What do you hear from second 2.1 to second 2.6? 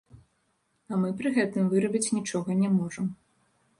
нічога